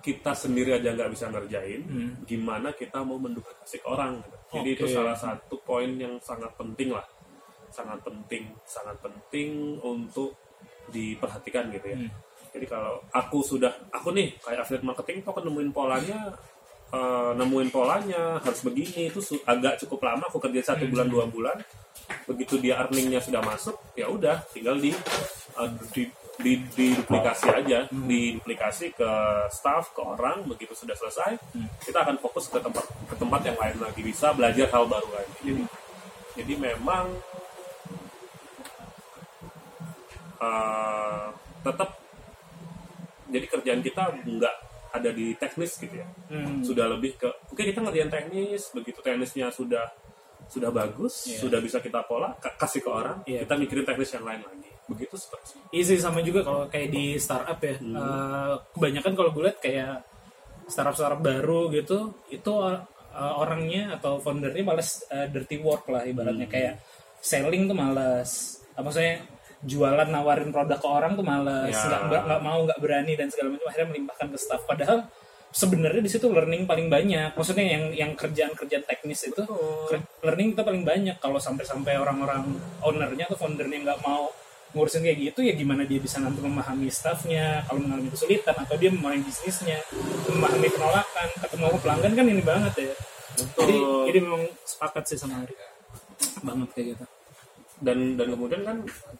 kita 0.00 0.32
sendiri 0.32 0.76
aja 0.76 0.92
nggak 0.92 1.12
bisa 1.12 1.28
ngerjain, 1.28 1.80
Hmm. 1.84 2.10
gimana 2.24 2.72
kita 2.72 3.00
mau 3.00 3.16
menduplikasi 3.16 3.80
ke 3.80 3.86
orang? 3.88 4.20
gitu. 4.20 4.36
Jadi 4.50 4.68
itu 4.74 4.84
Oke. 4.84 4.94
salah 4.94 5.16
satu 5.16 5.56
poin 5.62 5.90
yang 5.94 6.18
sangat 6.20 6.50
penting 6.56 6.90
lah, 6.90 7.06
sangat 7.70 8.02
penting, 8.02 8.50
sangat 8.66 8.96
penting 8.98 9.78
untuk 9.78 10.34
diperhatikan 10.90 11.70
gitu 11.70 11.86
ya. 11.86 11.96
Hmm. 11.96 12.10
Jadi 12.50 12.66
kalau 12.66 12.98
aku 13.14 13.46
sudah, 13.46 13.70
aku 13.94 14.10
nih 14.10 14.34
kayak 14.42 14.66
affiliate 14.66 14.86
marketing, 14.86 15.22
aku 15.22 15.30
akan 15.38 15.44
nemuin 15.46 15.70
polanya, 15.70 16.18
eh, 16.90 17.32
nemuin 17.38 17.70
polanya 17.70 18.42
harus 18.42 18.60
begini 18.66 19.06
itu 19.06 19.22
agak 19.46 19.78
cukup 19.86 20.02
lama. 20.02 20.26
Aku 20.26 20.42
kerja 20.42 20.74
satu 20.74 20.90
bulan 20.90 21.06
dua 21.06 21.30
bulan, 21.30 21.56
begitu 22.26 22.58
dia 22.58 22.82
earningnya 22.82 23.22
sudah 23.22 23.38
masuk, 23.38 23.78
ya 23.94 24.10
udah 24.10 24.42
tinggal 24.50 24.74
di 24.82 24.90
eh, 25.54 25.70
di, 25.94 26.02
di, 26.42 26.52
diduplikasi 26.74 27.46
aja, 27.54 27.86
diduplikasi 27.86 28.98
ke 28.98 29.10
staff, 29.54 29.94
ke 29.94 30.02
orang. 30.02 30.42
Begitu 30.50 30.74
sudah 30.74 30.98
selesai, 30.98 31.38
kita 31.86 32.02
akan 32.02 32.18
fokus 32.18 32.50
ke 32.50 32.58
tempat 32.58 32.82
ke 32.82 33.14
tempat 33.14 33.40
yang 33.46 33.58
lain 33.62 33.78
lagi 33.78 34.02
bisa 34.02 34.34
belajar 34.34 34.66
hal 34.74 34.90
baru 34.90 35.06
lagi. 35.14 35.34
Jadi 35.46 35.62
jadi 36.34 36.54
memang 36.58 37.14
eh, 40.42 41.26
tetap 41.60 41.99
jadi 43.30 43.46
kerjaan 43.46 43.80
kita 43.80 44.02
nggak 44.20 44.54
ada 44.90 45.10
di 45.10 45.32
teknis 45.34 45.78
gitu 45.78 45.94
ya 45.94 46.06
Hmm. 46.26 46.60
sudah 46.60 46.86
lebih 46.88 47.14
ke 47.14 47.26
oke 47.46 47.62
kita 47.62 47.78
ngerjain 47.78 48.10
teknis 48.10 48.70
begitu 48.70 48.98
teknisnya 48.98 49.48
sudah 49.48 49.86
sudah 50.46 50.68
bagus 50.68 51.30
Iya. 51.30 51.38
sudah 51.40 51.58
bisa 51.58 51.78
kita 51.78 52.02
pola 52.02 52.34
ka- 52.34 52.58
kasih 52.58 52.82
ke 52.82 52.90
orang 52.90 53.18
Iya. 53.22 53.46
kita 53.46 53.54
mikirin 53.56 53.84
teknis 53.84 54.10
yang 54.10 54.24
lain 54.24 54.42
lagi 54.42 54.70
begitu 54.84 55.14
seperti 55.14 55.62
Iya 55.70 55.84
sih 55.86 55.98
sama 55.98 56.18
juga 56.20 56.42
kalau 56.42 56.66
kayak 56.66 56.90
di 56.90 57.14
startup 57.16 57.54
ya. 57.56 57.78
Hmm. 57.78 57.94
Eh, 57.94 58.54
kebanyakan 58.74 59.12
kalau 59.14 59.30
gue 59.30 59.42
lihat 59.46 59.58
kayak 59.58 60.02
startup-startup 60.66 61.18
baru 61.20 61.70
gitu, 61.70 62.10
itu 62.28 62.52
eh, 62.62 62.80
orangnya 63.36 63.94
atau 63.94 64.18
foundernya 64.18 64.62
males 64.64 65.06
eh, 65.06 65.26
dirty 65.26 65.58
work 65.58 65.86
lah 65.86 66.02
ibaratnya 66.02 66.46
Hmm. 66.46 66.52
kayak 66.52 66.74
selling 67.20 67.66
tuh 67.66 67.74
males. 67.74 68.30
Apa 68.72 68.82
maksudnya 68.84 69.22
jualan 69.60 70.08
nawarin 70.08 70.48
produk 70.50 70.76
ke 70.76 70.88
orang 70.88 71.12
tuh 71.14 71.22
males, 71.22 71.68
Ya. 71.70 71.84
nggak 71.84 72.02
nggak- 72.08 72.24
nggak 72.26 72.40
mau 72.40 72.58
nggak 72.64 72.78
berani 72.80 73.12
dan 73.14 73.28
segala 73.28 73.52
macam 73.52 73.66
akhirnya 73.68 73.88
melimpahkan 73.92 74.26
ke 74.32 74.38
staff. 74.40 74.62
Padahal 74.64 74.98
sebenarnya 75.50 76.00
di 76.00 76.08
situ 76.08 76.26
learning 76.26 76.64
paling 76.64 76.88
banyak. 76.88 77.34
Maksudnya 77.34 77.66
yang 77.66 77.84
yang 77.92 78.10
kerjaan-kerjaan 78.14 78.84
teknis 78.84 79.26
itu 79.26 79.42
ker- 79.86 80.06
learning 80.22 80.54
kita 80.54 80.62
paling 80.62 80.82
banyak. 80.82 81.16
Kalau 81.18 81.36
sampai-sampai 81.36 81.96
orang-orang 81.96 82.56
ownernya 82.80 83.28
atau 83.28 83.36
foundernya 83.36 83.84
nggak 83.84 84.00
mau 84.00 84.32
ngurusin 84.70 85.02
kayak 85.02 85.18
gitu 85.34 85.42
ya 85.42 85.58
gimana 85.58 85.82
dia 85.82 85.98
bisa 85.98 86.22
nanti 86.22 86.38
memahami 86.38 86.86
staffnya 86.88 87.66
kalau 87.66 87.82
mengalami 87.82 88.06
kesulitan 88.06 88.54
atau 88.54 88.78
dia 88.78 88.86
memahami 88.86 89.26
bisnisnya 89.26 89.82
memahami 90.30 90.70
penolakan 90.70 91.28
ketemu 91.42 91.64
sama 91.66 91.78
pelanggan 91.82 92.12
kan 92.14 92.26
ini 92.30 92.38
banget 92.38 92.74
ya 92.78 92.94
jadi 93.58 93.76
jadi 94.06 94.18
memang 94.22 94.46
sepakat 94.62 95.10
sih 95.10 95.18
sama 95.18 95.42
Ari 95.42 95.58
banget 96.46 96.68
kayak 96.70 96.86
gitu 96.94 97.04
dan 97.80 98.14
dan 98.14 98.28
kemudian 98.36 98.62
kan 98.62 98.78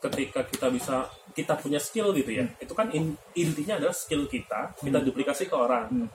ketika 0.09 0.45
kita 0.45 0.67
bisa 0.69 1.09
kita 1.33 1.57
punya 1.57 1.81
skill 1.81 2.13
gitu 2.13 2.29
ya 2.29 2.45
itu 2.61 2.73
kan 2.77 2.93
in- 2.93 3.17
intinya 3.33 3.81
adalah 3.81 3.97
skill 3.97 4.29
kita 4.29 4.77
kita 4.79 4.99
duplikasi 5.01 5.49
ke 5.49 5.57
orang. 5.57 5.89
Hmm. 5.89 6.09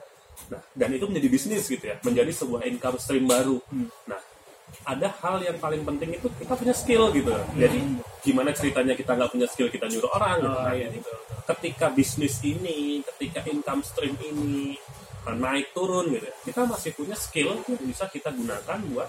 nah 0.52 0.60
dan 0.76 0.92
itu 0.92 1.08
menjadi 1.08 1.28
bisnis 1.32 1.64
gitu 1.64 1.80
ya 1.80 1.96
menjadi 2.04 2.28
sebuah 2.28 2.68
income 2.68 3.00
stream 3.02 3.24
baru. 3.26 3.58
Hmm. 3.72 3.88
nah 4.06 4.20
ada 4.86 5.08
hal 5.22 5.42
yang 5.42 5.58
paling 5.58 5.82
penting 5.82 6.14
itu 6.18 6.26
kita 6.38 6.54
punya 6.54 6.74
skill 6.74 7.10
gitu. 7.14 7.32
Jadi 7.58 7.78
gimana 8.22 8.50
ceritanya 8.54 8.94
kita 8.94 9.14
nggak 9.14 9.30
punya 9.34 9.46
skill 9.50 9.70
kita 9.70 9.86
nyuruh 9.90 10.10
orang 10.14 10.42
gitu. 10.42 10.58
Nah, 10.58 10.74
jadi 10.74 10.98
ketika 11.54 11.86
bisnis 11.94 12.36
ini 12.42 13.02
ketika 13.02 13.46
income 13.46 13.82
stream 13.86 14.14
ini 14.22 14.78
naik 15.26 15.74
turun 15.74 16.14
gitu 16.14 16.26
ya, 16.26 16.34
kita 16.46 16.60
masih 16.70 16.90
punya 16.94 17.16
skill 17.18 17.58
yang 17.66 17.82
bisa 17.82 18.06
kita 18.06 18.30
gunakan 18.30 18.78
buat 18.94 19.08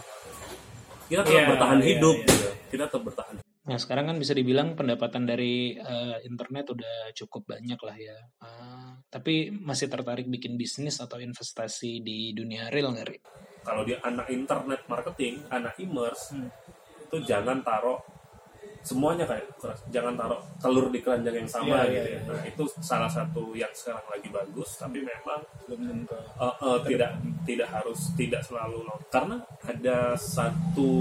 kita 1.08 1.22
tetap 1.24 1.34
Iya, 1.34 1.50
bertahan 1.50 1.80
iya, 1.80 1.88
hidup 1.96 2.16
iya, 2.18 2.28
gitu. 2.28 2.48
kita 2.70 2.84
tetap 2.88 3.04
bertahan 3.04 3.36
Nah 3.68 3.76
sekarang 3.76 4.08
kan 4.08 4.16
bisa 4.16 4.32
dibilang 4.32 4.80
pendapatan 4.80 5.28
dari 5.28 5.76
eh, 5.76 6.18
internet 6.24 6.72
udah 6.72 7.12
cukup 7.12 7.52
banyak 7.52 7.76
lah 7.76 7.98
ya. 8.00 8.16
Ah, 8.40 8.96
tapi 9.12 9.52
masih 9.52 9.92
tertarik 9.92 10.24
bikin 10.24 10.56
bisnis 10.56 11.04
atau 11.04 11.20
investasi 11.20 12.00
di 12.00 12.32
dunia 12.32 12.72
real 12.72 12.96
nggak 12.96 13.08
Ri? 13.08 13.20
kalau 13.60 13.84
dia 13.84 14.00
anak 14.00 14.32
internet 14.32 14.88
marketing, 14.88 15.44
anak 15.52 15.76
e-commerce, 15.76 16.32
Hmm. 16.32 16.48
itu 17.04 17.20
jangan 17.28 17.60
taruh 17.60 18.00
semuanya 18.84 19.26
kayak 19.26 19.46
keras. 19.62 19.80
jangan 19.90 20.14
taruh 20.18 20.42
telur 20.62 20.88
di 20.92 21.00
keranjang 21.02 21.44
yang 21.44 21.50
sama 21.50 21.86
Iya, 21.86 21.92
gitu 21.92 22.10
iya, 22.10 22.20
ya. 22.20 22.32
Nah, 22.32 22.44
itu 22.46 22.64
salah 22.82 23.12
satu 23.12 23.54
yang 23.54 23.72
sekarang 23.74 24.06
lagi 24.10 24.30
bagus, 24.32 24.70
tapi 24.80 25.00
memang 25.02 25.40
belum 25.66 26.06
eh, 26.08 26.56
eh, 26.64 26.78
tidak 26.88 27.12
tidak 27.48 27.70
harus 27.72 28.00
tidak 28.18 28.42
selalu 28.44 28.84
long. 28.86 29.00
karena 29.10 29.38
ada 29.64 30.14
satu 30.20 30.92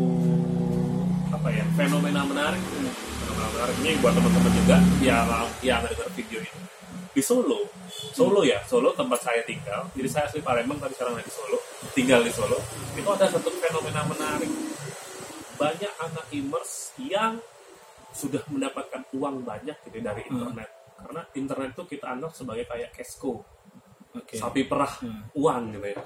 apa 1.32 1.48
ya 1.50 1.64
fenomena 1.74 2.22
menarik 2.22 2.62
fenomena 2.62 3.48
menarik 3.50 3.76
ini 3.82 3.98
buat 3.98 4.14
teman-teman 4.14 4.52
juga 4.62 4.76
yang 5.02 5.26
yang 5.62 5.80
dengar 5.82 6.08
video 6.14 6.38
ini. 6.40 6.60
Di 7.16 7.24
Solo 7.24 7.64
Solo 8.12 8.44
ya 8.44 8.60
Solo 8.68 8.92
tempat 8.92 9.20
saya 9.24 9.40
tinggal. 9.44 9.88
Jadi 9.96 10.08
saya 10.08 10.24
asli 10.28 10.40
Palembang 10.44 10.76
tapi 10.76 10.92
sekarang 10.96 11.16
lagi 11.16 11.32
Solo 11.32 11.58
tinggal 11.96 12.20
di 12.24 12.32
Solo. 12.32 12.60
Itu 12.92 13.08
ada 13.08 13.26
satu 13.28 13.48
fenomena 13.56 14.04
menarik. 14.04 14.48
Banyak 15.56 15.92
anak 16.00 16.26
imers 16.32 16.92
yang 17.00 17.40
sudah 18.16 18.40
mendapatkan 18.48 19.04
uang 19.12 19.44
banyak 19.44 19.76
gitu 19.84 20.00
dari 20.00 20.24
internet. 20.24 20.70
Karena 20.96 21.22
internet 21.36 21.70
itu 21.76 21.84
kita 21.84 22.06
anggap 22.16 22.32
sebagai 22.32 22.64
kayak 22.64 22.90
Cashco 22.96 23.44
oke. 24.16 24.34
Sapi 24.34 24.64
perah 24.64 24.92
Hmm. 25.04 25.28
uang 25.36 25.76
gitu 25.76 25.88
ya. 25.92 26.02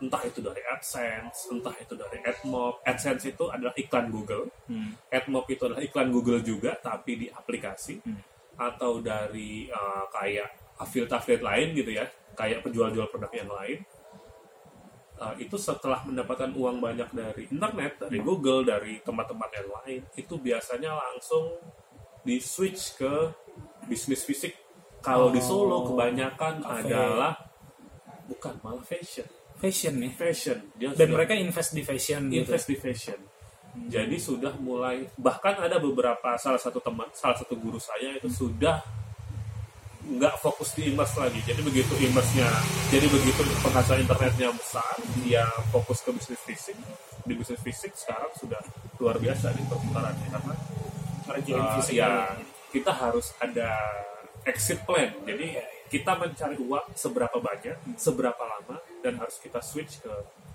Entah 0.00 0.22
itu 0.24 0.40
dari 0.40 0.62
AdSense 0.64 1.52
entah 1.52 1.74
itu 1.76 1.92
dari 1.98 2.22
AdMob. 2.24 2.80
AdSense 2.86 3.36
itu 3.36 3.44
adalah 3.50 3.74
iklan 3.76 4.08
Google. 4.08 4.48
Hmm. 4.70 4.94
AdMob 5.10 5.44
itu 5.50 5.62
adalah 5.66 5.82
iklan 5.82 6.08
Google 6.14 6.40
juga 6.40 6.78
tapi 6.78 7.18
di 7.18 7.26
aplikasi. 7.28 7.98
Hmm. 8.06 8.22
atau 8.60 9.00
dari 9.00 9.72
uh, 9.72 10.04
kayak 10.12 10.76
affiliate-affiliate 10.76 11.40
lain 11.40 11.68
gitu 11.72 11.96
ya. 11.96 12.04
Kayak 12.36 12.60
penjual-jual 12.60 13.08
produk 13.08 13.32
yang 13.32 13.48
lain 13.48 13.78
Uh, 15.20 15.36
itu 15.36 15.60
setelah 15.60 16.00
mendapatkan 16.08 16.48
uang 16.56 16.80
banyak 16.80 17.12
dari 17.12 17.44
internet 17.52 18.00
dari 18.00 18.24
Google 18.24 18.64
dari 18.64 19.04
tempat-tempat 19.04 19.50
yang 19.52 19.68
lain 19.68 20.00
itu 20.16 20.40
biasanya 20.40 20.96
langsung 20.96 21.60
di 22.24 22.40
switch 22.40 22.96
ke 22.96 23.28
bisnis 23.84 24.24
fisik. 24.24 24.56
Kalau 25.04 25.28
di 25.28 25.44
Solo 25.44 25.84
kebanyakan 25.92 26.64
Cafe. 26.64 26.88
adalah 26.88 27.36
bukan 28.28 28.54
malah 28.64 28.80
fashion. 28.80 29.28
Fashion 29.60 30.00
nih 30.00 30.12
fashion. 30.16 30.58
Dia 30.76 30.96
dan 30.96 31.08
sudah 31.08 31.12
mereka 31.12 31.32
invest 31.36 31.76
di 31.76 31.82
fashion 31.84 32.20
gitu 32.32 32.40
invest 32.40 32.66
di 32.68 32.76
fashion. 32.80 33.20
Jadi 33.70 34.16
sudah 34.16 34.56
mulai 34.56 35.04
bahkan 35.20 35.60
ada 35.60 35.76
beberapa 35.76 36.32
salah 36.40 36.58
satu 36.58 36.80
teman 36.80 37.12
salah 37.12 37.36
satu 37.36 37.60
guru 37.60 37.76
saya 37.76 38.16
itu 38.16 38.32
sudah 38.32 38.80
nggak 40.10 40.34
fokus 40.42 40.74
di 40.74 40.90
imers 40.90 41.14
lagi 41.14 41.38
jadi 41.46 41.62
begitu 41.62 41.94
imersnya 42.02 42.50
jadi 42.90 43.06
begitu 43.06 43.46
penghasilan 43.62 44.02
internetnya 44.02 44.50
besar 44.50 44.98
dia 45.22 45.46
fokus 45.70 46.02
ke 46.02 46.10
bisnis 46.10 46.40
fisik 46.42 46.76
di 47.22 47.32
bisnis 47.38 47.62
fisik 47.62 47.94
sekarang 47.94 48.32
sudah 48.34 48.58
luar 48.98 49.22
biasa 49.22 49.54
di 49.54 49.62
perputarannya 49.70 50.26
karena 50.34 50.54
uh, 51.30 51.72
fisik 51.78 51.94
ya 51.94 52.34
kita 52.74 52.90
harus 52.90 53.30
ada 53.38 53.70
exit 54.42 54.82
plan 54.82 55.14
jadi 55.22 55.62
kita 55.86 56.18
mencari 56.18 56.58
uang 56.58 56.90
seberapa 56.98 57.38
banyak 57.38 57.94
seberapa 57.94 58.42
lama 58.42 58.82
dan 59.06 59.14
harus 59.14 59.38
kita 59.38 59.62
switch 59.62 60.02
ke 60.02 60.10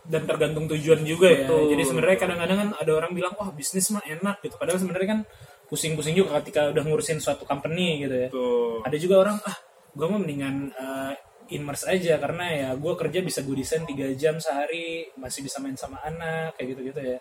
dan 0.05 0.21
tergantung 0.29 0.69
tujuan 0.69 1.01
juga 1.01 1.33
ya. 1.33 1.49
Betul. 1.49 1.73
Jadi 1.73 1.83
sebenarnya 1.89 2.17
kadang-kadang 2.21 2.57
kan 2.61 2.69
ada 2.77 2.91
orang 2.93 3.11
bilang 3.17 3.33
wah 3.41 3.49
bisnis 3.49 3.89
mah 3.89 4.05
enak 4.05 4.37
gitu. 4.45 4.55
Padahal 4.57 4.77
sebenarnya 4.77 5.07
kan 5.09 5.19
pusing-pusing 5.65 6.15
juga 6.15 6.39
ketika 6.41 6.69
udah 6.71 6.83
ngurusin 6.85 7.19
suatu 7.21 7.43
company 7.43 8.05
gitu 8.05 8.15
ya. 8.15 8.27
tuh 8.29 8.81
Ada 8.85 8.97
juga 9.01 9.15
orang 9.25 9.37
ah 9.43 9.57
gue 9.95 10.05
mah 10.05 10.19
mendingan 10.19 10.55
uh, 10.75 11.13
immerse 11.49 11.85
aja 11.85 12.17
karena 12.17 12.45
ya 12.49 12.69
gue 12.73 12.93
kerja 12.97 13.19
bisa 13.21 13.45
gue 13.45 13.55
desain 13.55 13.85
3 13.85 14.17
jam 14.17 14.35
sehari 14.41 15.09
masih 15.17 15.45
bisa 15.45 15.61
main 15.61 15.77
sama 15.77 16.01
anak 16.05 16.57
kayak 16.57 16.75
gitu-gitu 16.75 17.01
ya. 17.01 17.17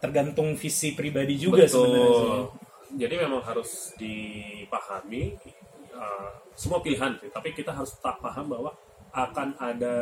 Tergantung 0.00 0.56
visi 0.56 0.96
pribadi 0.96 1.36
juga 1.36 1.68
sebenarnya. 1.68 2.48
Jadi 2.90 3.14
memang 3.14 3.42
harus 3.46 3.94
dipahami 3.94 5.38
uh, 5.94 6.30
semua 6.58 6.82
pilihan, 6.82 7.14
sih. 7.22 7.30
tapi 7.30 7.54
kita 7.54 7.70
harus 7.70 7.94
tak 8.02 8.18
paham 8.18 8.50
bahwa 8.50 8.74
akan 9.14 9.54
ada 9.62 9.96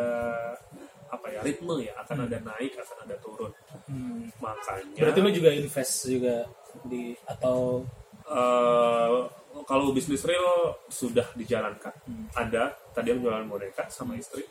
apa 1.08 1.26
ya 1.32 1.40
ritme 1.44 1.84
ya, 1.84 1.92
akan 2.00 2.28
ada 2.28 2.38
naik, 2.40 2.72
akan 2.80 2.96
ada 3.08 3.16
turun. 3.20 3.52
Hmm. 3.88 4.28
Makanya 4.40 5.00
Berarti 5.00 5.18
lu 5.20 5.30
juga 5.32 5.50
invest 5.52 6.08
juga 6.08 6.48
di 6.84 7.14
atau 7.26 7.82
uh, 8.28 9.26
kalau 9.64 9.92
bisnis 9.92 10.24
real 10.24 10.78
sudah 10.88 11.28
dijalankan. 11.34 11.94
Hmm. 12.06 12.26
Ada 12.32 12.72
tadi 12.94 13.12
yang 13.12 13.20
jualan 13.24 13.46
boneka 13.48 13.88
sama 13.90 14.14
istri. 14.16 14.44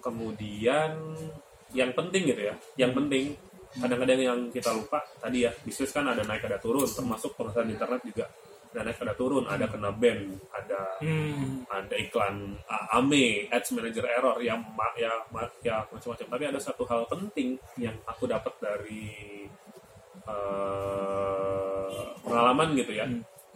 Kemudian 0.00 0.94
yang 1.74 1.90
penting 1.92 2.30
gitu 2.30 2.42
ya, 2.46 2.54
yang 2.78 2.94
penting 2.94 3.34
kadang-kadang 3.76 4.20
yang 4.22 4.40
kita 4.48 4.72
lupa 4.72 5.04
tadi 5.20 5.44
ya 5.44 5.52
bisnis 5.60 5.92
kan 5.92 6.06
ada 6.08 6.24
naik 6.24 6.46
ada 6.46 6.56
turun, 6.62 6.86
termasuk 6.86 7.36
penghasilan 7.36 7.74
internet 7.74 8.00
juga 8.06 8.26
ada 8.76 8.92
naik 8.92 9.00
ada 9.00 9.14
turun, 9.16 9.44
ada 9.48 9.64
kena 9.72 9.88
ban, 9.88 10.20
ada 10.52 11.00
hmm, 11.00 11.64
ada 11.64 11.94
iklan 11.96 12.60
uh, 12.68 13.00
AME, 13.00 13.48
Ads 13.48 13.72
Manager 13.72 14.04
Error 14.04 14.36
yang 14.44 14.60
ya, 15.00 15.16
ma- 15.32 15.56
ya 15.64 15.80
macam-macam. 15.88 16.26
Tapi 16.28 16.44
ada 16.44 16.60
satu 16.60 16.84
hal 16.84 17.08
penting 17.08 17.56
yang 17.80 17.96
aku 18.04 18.28
dapat 18.28 18.52
dari 18.60 19.45
uh, 20.26 21.86
pengalaman 22.22 22.74
gitu 22.76 22.92
ya, 22.94 23.06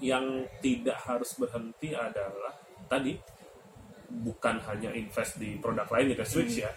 yang 0.01 0.49
tidak 0.65 0.97
harus 1.05 1.37
berhenti 1.37 1.93
adalah 1.93 2.57
tadi 2.89 3.15
bukan 4.11 4.59
hanya 4.67 4.91
invest 4.97 5.39
di 5.39 5.55
produk 5.63 5.87
lain 5.87 6.17
kita 6.17 6.27
switch 6.27 6.67
ya, 6.67 6.71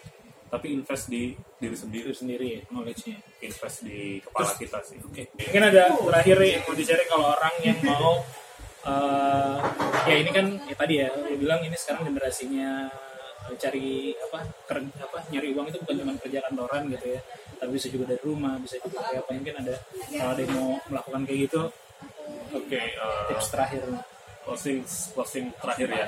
tapi 0.54 0.70
invest 0.70 1.10
di 1.10 1.34
diri 1.58 1.74
sendiri, 1.74 2.04
itu 2.06 2.14
sendiri 2.14 2.46
ya 2.46 2.60
knowledge-nya. 2.70 3.18
invest 3.42 3.78
di 3.82 4.22
kepala 4.22 4.52
kita 4.54 4.78
sih. 4.86 4.98
Oke. 5.02 5.26
Mungkin 5.34 5.62
ada 5.66 5.90
terakhir 5.98 6.38
yang 6.46 6.62
mau 6.62 6.74
dicari 6.78 7.04
kalau 7.10 7.26
orang 7.34 7.54
yang 7.64 7.78
mau 7.82 8.22
eh, 8.86 9.58
ya 10.06 10.16
ini 10.20 10.30
kan 10.30 10.46
ya 10.68 10.74
tadi 10.76 10.94
ya 11.02 11.08
lu 11.16 11.34
bilang 11.40 11.60
ini 11.64 11.74
sekarang 11.74 12.12
generasinya 12.12 12.86
eh, 12.92 13.13
cari 13.54 14.16
apa 14.16 14.38
kerja 14.66 15.02
apa 15.04 15.18
nyari 15.30 15.48
uang 15.52 15.66
itu 15.68 15.78
bukan 15.84 15.94
cuma 16.00 16.12
kerja 16.20 16.38
kantoran 16.48 16.82
gitu 16.92 17.06
ya. 17.14 17.20
Tapi 17.60 17.70
bisa 17.74 17.88
juga 17.88 18.04
dari 18.12 18.22
rumah 18.24 18.54
bisa 18.60 18.76
juga 18.82 18.98
kayak 19.08 19.24
apa 19.24 19.30
mungkin 19.36 19.54
ada 19.62 19.74
kalau 20.12 20.30
ada 20.34 20.40
yang 20.42 20.52
mau 20.56 20.70
melakukan 20.90 21.22
kayak 21.24 21.40
gitu 21.48 21.62
Oke, 22.54 22.80
uh, 23.02 23.26
tips 23.28 23.48
terakhir. 23.50 23.82
closing 24.44 24.84
closing 25.16 25.46
terakhir 25.56 25.88
ya. 25.88 26.06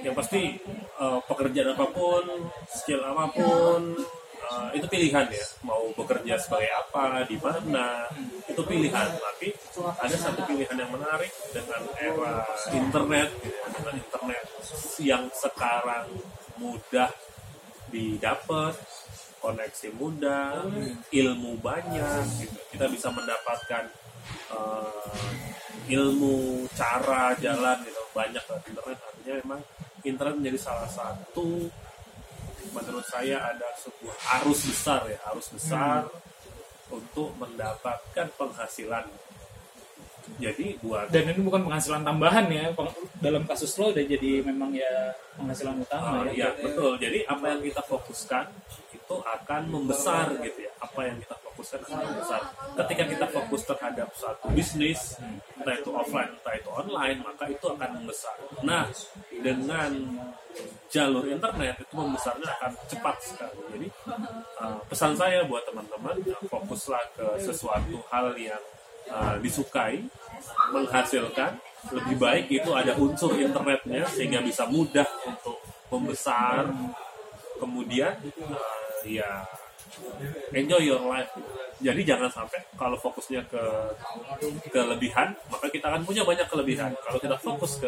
yang 0.00 0.14
pasti 0.16 0.56
eh, 0.78 1.20
pekerjaan 1.26 1.74
apa 1.74 1.90
pun 1.90 2.24
skill 2.70 3.02
apa 3.02 3.28
pun 3.34 3.92
eh, 4.40 4.68
itu 4.78 4.86
pilihan 4.88 5.26
ya. 5.28 5.44
Mau 5.66 5.92
bekerja 5.92 6.40
sebagai 6.40 6.70
apa 6.72 7.28
di 7.28 7.36
mana 7.36 8.08
itu 8.48 8.62
pilihan. 8.64 9.08
Tapi 9.20 9.52
ada 9.76 10.16
satu 10.16 10.40
pilihan 10.48 10.80
yang 10.80 10.90
menarik 10.96 11.28
dengan 11.52 11.82
era 12.00 12.46
internet 12.72 13.28
gitu 13.44 13.58
dengan 13.76 13.94
internet 14.00 14.44
yang 15.02 15.24
sekarang 15.36 16.08
mudah 16.58 17.10
didapat 17.88 18.74
koneksi 19.38 19.88
mudah 19.96 20.66
ilmu 21.14 21.56
banyak 21.62 22.26
gitu. 22.42 22.58
kita 22.74 22.86
bisa 22.90 23.08
mendapatkan 23.14 23.86
eh, 24.52 25.94
ilmu 25.94 26.68
cara 26.76 27.32
jalan 27.40 27.80
gitu. 27.86 28.02
Banyak 28.12 28.44
lah 28.44 28.58
internet. 28.66 28.98
Artinya 28.98 29.34
memang 29.40 29.60
internet 30.04 30.34
menjadi 30.36 30.58
salah 30.60 30.90
satu 30.90 31.70
menurut 32.68 33.06
saya 33.08 33.40
ada 33.48 33.68
sebuah 33.80 34.16
arus 34.40 34.68
besar 34.68 35.00
ya 35.08 35.18
arus 35.32 35.48
besar 35.56 36.04
untuk 36.92 37.32
mendapatkan 37.40 38.28
penghasilan 38.36 39.08
jadi 40.36 40.76
buat 40.84 41.08
Dan 41.08 41.32
ini 41.32 41.40
bukan 41.40 41.64
penghasilan 41.64 42.04
tambahan 42.04 42.46
ya. 42.52 42.68
Peng- 42.76 42.94
Dalam 43.18 43.42
kasus 43.48 43.72
lo 43.80 43.90
udah 43.90 44.04
jadi 44.04 44.44
memang 44.44 44.70
ya 44.76 45.16
penghasilan 45.40 45.80
utama 45.80 46.22
Uh, 46.22 46.30
ya. 46.30 46.46
ya 46.46 46.48
betul. 46.60 46.94
Jadi 47.00 47.24
apa 47.24 47.44
yang 47.50 47.60
kita 47.64 47.82
fokuskan 47.82 48.44
itu 48.94 49.16
akan 49.24 49.62
membesar 49.72 50.36
gitu 50.38 50.68
ya. 50.68 50.72
Apa 50.78 51.00
yang 51.08 51.16
kita 51.18 51.34
fokuskan 51.42 51.78
akan 51.88 51.98
membesar. 52.06 52.40
Ketika 52.78 53.02
kita 53.10 53.26
fokus 53.32 53.62
terhadap 53.66 54.08
suatu 54.14 54.46
bisnis, 54.54 55.16
entah 55.58 55.74
itu 55.74 55.90
offline, 55.90 56.30
entah 56.30 56.54
itu 56.54 56.70
online, 56.70 57.18
maka 57.24 57.44
itu 57.50 57.66
akan 57.66 57.90
membesar. 57.98 58.36
Nah, 58.62 58.86
dengan 59.42 59.90
jalur 60.88 61.24
internet 61.28 61.76
itu 61.82 61.94
membesarnya 61.94 62.48
akan 62.58 62.72
cepat 62.86 63.16
sekali. 63.20 63.58
Jadi 63.74 63.86
uh, 64.62 64.78
pesan 64.86 65.12
saya 65.18 65.42
buat 65.44 65.66
teman-teman 65.68 66.16
fokuslah 66.46 67.02
ke 67.18 67.26
sesuatu 67.42 67.98
hal 68.08 68.32
yang 68.38 68.62
uh, 69.12 69.36
disukai, 69.40 70.04
menghasilkan. 70.72 71.58
Lebih 71.94 72.16
baik 72.18 72.46
itu 72.50 72.70
ada 72.74 72.98
unsur 72.98 73.38
internetnya 73.38 74.02
sehingga 74.10 74.42
bisa 74.42 74.66
mudah 74.66 75.06
untuk 75.24 75.62
membesar. 75.88 76.68
Kemudian 77.58 78.14
uh, 78.22 79.02
ya 79.06 79.46
enjoy 80.54 80.82
your 80.82 81.02
life. 81.06 81.30
Jadi 81.78 82.02
jangan 82.02 82.26
sampai 82.26 82.58
kalau 82.74 82.98
fokusnya 82.98 83.46
ke 83.46 83.62
kelebihan, 84.74 85.30
maka 85.46 85.70
kita 85.70 85.86
akan 85.94 86.02
punya 86.02 86.26
banyak 86.26 86.50
kelebihan. 86.50 86.90
Kalau 87.06 87.22
kita 87.22 87.38
fokus 87.38 87.78
ke 87.78 87.86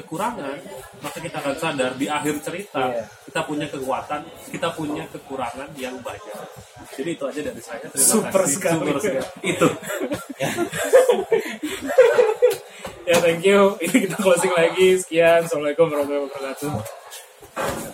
kekurangan, 0.00 0.56
maka 1.04 1.18
kita 1.20 1.36
akan 1.36 1.54
sadar 1.60 1.92
di 2.00 2.08
akhir 2.08 2.40
cerita 2.40 2.88
kita 3.28 3.44
punya 3.44 3.68
kekuatan, 3.68 4.24
kita 4.48 4.72
punya 4.72 5.04
kekurangan 5.12 5.68
yang 5.76 6.00
banyak. 6.00 6.40
Jadi 6.96 7.10
itu 7.20 7.24
aja 7.28 7.40
dari 7.44 7.60
saya. 7.60 7.84
Terima 7.92 8.08
Super 8.16 8.42
kasih. 8.48 8.54
sekali. 8.56 8.80
Super 8.80 8.96
sekali. 9.04 9.28
Itu. 9.44 9.68
Ya 13.08 13.24
thank 13.24 13.40
you. 13.40 13.72
Ini 13.80 14.04
kita 14.04 14.20
closing 14.20 14.52
lagi. 14.52 15.00
Sekian. 15.00 15.48
Assalamualaikum 15.48 15.88
warahmatullahi 15.88 16.28
wabarakatuh. 16.28 17.87